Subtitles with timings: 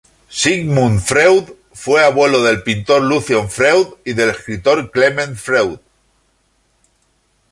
[0.29, 5.77] Sigmund Freud fue abuelo del pintor Lucian Freud y del escritor Clement Freud.